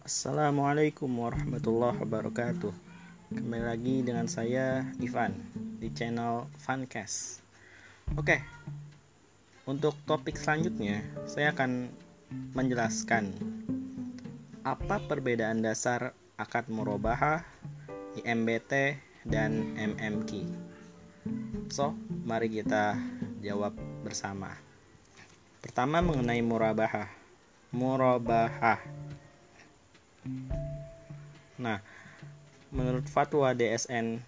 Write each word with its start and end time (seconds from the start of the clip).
Assalamualaikum 0.00 1.12
warahmatullahi 1.12 2.00
wabarakatuh. 2.00 2.72
Kembali 3.36 3.60
lagi 3.60 4.00
dengan 4.00 4.24
saya 4.24 4.88
Ivan 4.96 5.36
Di 5.76 5.92
channel 5.92 6.48
Funcast 6.56 7.44
Oke 8.16 8.40
Untuk 9.68 9.92
topik 10.08 10.40
selanjutnya 10.40 11.04
Saya 11.28 11.52
akan 11.52 11.92
menjelaskan 12.56 13.36
Apa 14.64 15.04
perbedaan 15.04 15.60
dasar 15.60 16.16
akad 16.40 16.72
murabahah 16.72 17.44
IMBT 18.24 18.96
dan 19.28 19.76
MMQ 19.76 20.48
So, 21.68 21.92
mari 22.24 22.48
kita 22.48 22.96
jawab 23.44 23.76
bersama. 24.00 24.56
Pertama 25.60 26.00
mengenai 26.00 26.40
murabahah 26.40 27.17
Murabahah 27.68 28.80
Nah, 31.58 31.82
menurut 32.72 33.04
fatwa 33.10 33.52
DSN 33.52 34.22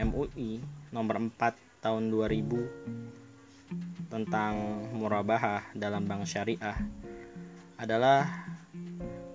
MUI 0.00 0.62
nomor 0.88 1.18
4 1.18 1.82
tahun 1.82 2.08
2000 2.08 4.08
tentang 4.12 4.54
murabahah 4.94 5.72
dalam 5.74 6.04
bank 6.04 6.28
syariah 6.28 6.76
adalah 7.80 8.46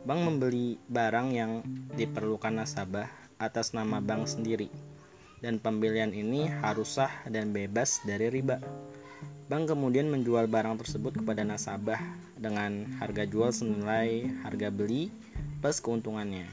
bank 0.07 0.21
membeli 0.23 0.79
barang 0.87 1.27
yang 1.35 1.51
diperlukan 1.97 2.63
nasabah 2.63 3.09
atas 3.37 3.75
nama 3.75 3.99
bank 3.99 4.29
sendiri 4.29 4.69
dan 5.43 5.59
pembelian 5.61 6.15
ini 6.15 6.49
harus 6.49 6.97
sah 6.97 7.11
dan 7.29 7.53
bebas 7.53 8.01
dari 8.07 8.31
riba. 8.31 8.57
Bank 9.47 9.71
kemudian 9.71 10.11
menjual 10.11 10.51
barang 10.51 10.75
tersebut 10.83 11.23
kepada 11.23 11.47
nasabah 11.47 12.03
dengan 12.35 12.83
harga 12.99 13.23
jual 13.23 13.55
senilai 13.55 14.27
harga 14.43 14.67
beli 14.67 15.07
plus 15.63 15.79
keuntungannya. 15.79 16.51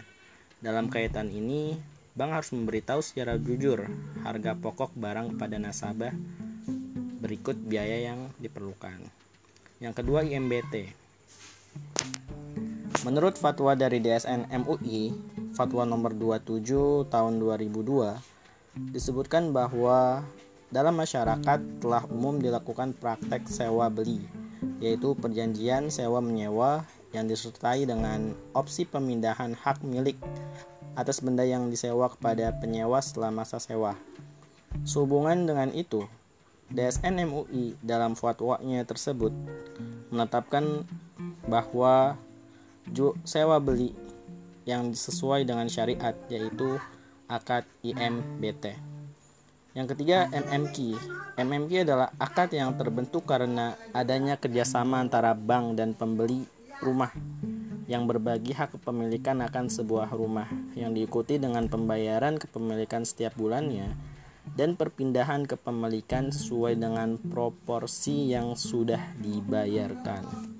Dalam 0.62 0.86
kaitan 0.86 1.27
ini, 1.27 1.74
bank 2.14 2.30
harus 2.38 2.54
memberitahu 2.54 3.02
secara 3.02 3.34
jujur 3.34 3.91
harga 4.22 4.54
pokok 4.54 4.94
barang 4.94 5.34
kepada 5.34 5.58
nasabah 5.58 6.14
berikut 7.19 7.58
biaya 7.66 8.14
yang 8.14 8.30
diperlukan. 8.38 9.02
Yang 9.82 9.94
kedua 9.98 10.22
IMBT. 10.22 10.94
Menurut 13.02 13.34
fatwa 13.34 13.74
dari 13.74 13.98
DSN 13.98 14.54
MUI, 14.54 15.10
fatwa 15.50 15.82
nomor 15.82 16.14
27 16.14 17.10
tahun 17.10 17.42
2002, 17.42 18.94
disebutkan 18.94 19.50
bahwa 19.50 20.22
dalam 20.75 20.98
masyarakat 20.98 21.78
telah 21.78 22.03
umum 22.11 22.42
dilakukan 22.42 22.98
praktek 22.98 23.47
sewa 23.47 23.86
beli, 23.86 24.19
yaitu 24.83 25.14
perjanjian 25.14 25.86
sewa 25.86 26.19
menyewa 26.19 26.83
yang 27.14 27.31
disertai 27.31 27.86
dengan 27.86 28.34
opsi 28.58 28.83
pemindahan 28.83 29.55
hak 29.55 29.86
milik 29.86 30.19
atas 30.98 31.22
benda 31.22 31.47
yang 31.47 31.70
disewa 31.70 32.11
kepada 32.11 32.50
penyewa 32.58 32.98
setelah 32.98 33.31
masa 33.31 33.62
sewa. 33.62 33.94
Sehubungan 34.83 35.47
dengan 35.47 35.70
itu, 35.70 36.11
DSN 36.75 37.22
MUI 37.22 37.78
dalam 37.78 38.19
fatwanya 38.19 38.83
tersebut 38.83 39.31
menetapkan 40.11 40.83
bahwa 41.47 42.19
sewa 43.22 43.62
beli 43.62 43.94
yang 44.66 44.91
sesuai 44.91 45.47
dengan 45.47 45.70
syariat 45.70 46.19
yaitu 46.27 46.83
akad 47.31 47.62
IMBT. 47.86 48.75
Yang 49.75 49.98
ketiga 49.98 50.30
MMQ. 50.30 50.94
MMQ 51.34 51.70
adalah 51.83 52.14
akad 52.22 52.55
yang 52.55 52.78
terbentuk 52.78 53.27
karena 53.27 53.75
adanya 53.91 54.39
kerjasama 54.39 55.03
antara 55.03 55.34
bank 55.34 55.75
dan 55.75 55.98
pembeli 55.98 56.47
rumah 56.78 57.11
yang 57.91 58.06
berbagi 58.06 58.55
hak 58.55 58.78
kepemilikan 58.78 59.42
akan 59.42 59.66
sebuah 59.66 60.15
rumah 60.15 60.47
yang 60.78 60.94
diikuti 60.94 61.43
dengan 61.43 61.66
pembayaran 61.66 62.38
kepemilikan 62.38 63.03
setiap 63.03 63.34
bulannya 63.34 63.98
dan 64.54 64.78
perpindahan 64.78 65.43
kepemilikan 65.43 66.31
sesuai 66.31 66.78
dengan 66.78 67.19
proporsi 67.19 68.31
yang 68.31 68.54
sudah 68.54 69.19
dibayarkan. 69.19 70.53